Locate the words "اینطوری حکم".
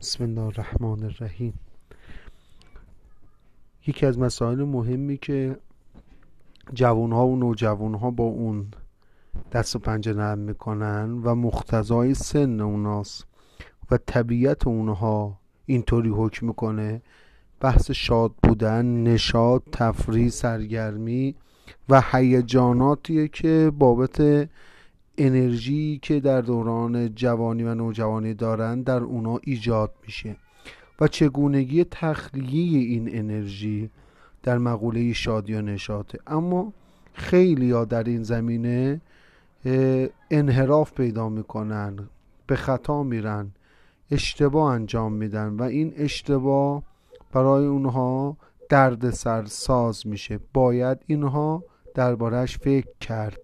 15.66-16.46